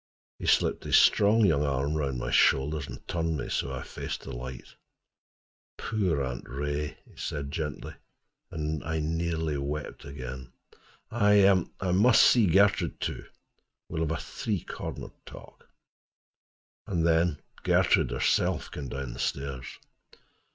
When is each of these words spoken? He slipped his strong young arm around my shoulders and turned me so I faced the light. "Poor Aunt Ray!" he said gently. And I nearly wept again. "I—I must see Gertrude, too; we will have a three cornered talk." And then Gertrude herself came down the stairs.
He 0.39 0.47
slipped 0.47 0.83
his 0.83 0.97
strong 0.97 1.45
young 1.45 1.63
arm 1.63 1.95
around 1.95 2.17
my 2.17 2.31
shoulders 2.31 2.87
and 2.87 3.07
turned 3.07 3.37
me 3.37 3.49
so 3.49 3.71
I 3.71 3.83
faced 3.83 4.21
the 4.23 4.31
light. 4.31 4.73
"Poor 5.77 6.23
Aunt 6.23 6.43
Ray!" 6.49 6.97
he 7.05 7.15
said 7.15 7.51
gently. 7.51 7.93
And 8.49 8.83
I 8.83 8.97
nearly 8.97 9.59
wept 9.59 10.03
again. 10.03 10.53
"I—I 11.11 11.91
must 11.91 12.23
see 12.23 12.47
Gertrude, 12.47 12.99
too; 12.99 13.25
we 13.89 13.99
will 13.99 14.07
have 14.07 14.17
a 14.17 14.19
three 14.19 14.61
cornered 14.61 15.13
talk." 15.23 15.69
And 16.87 17.05
then 17.05 17.37
Gertrude 17.61 18.09
herself 18.09 18.71
came 18.71 18.89
down 18.89 19.13
the 19.13 19.19
stairs. 19.19 19.67